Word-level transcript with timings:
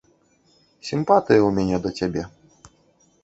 Сімпатыя 0.89 1.37
ў 1.43 1.49
мяне 1.57 1.77
да 1.83 1.89
цябе. 2.01 2.23